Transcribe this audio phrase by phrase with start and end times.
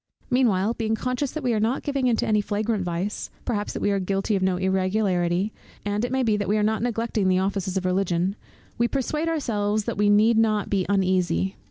[0.31, 3.91] Meanwhile, being conscious that we are not giving into any flagrant vice, perhaps that we
[3.91, 5.53] are guilty of no irregularity,
[5.85, 8.35] and it may be, that we are not neglecting the offices of Religion,
[8.79, 11.55] we persuade ourselves that we need not be uneasy.